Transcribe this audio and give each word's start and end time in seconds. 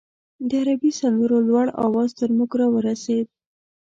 د 0.49 0.51
عربي 0.61 0.91
سندرو 0.99 1.37
لوړ 1.47 1.67
اواز 1.85 2.09
تر 2.19 2.29
موږ 2.37 2.51
راورسېد. 2.59 3.27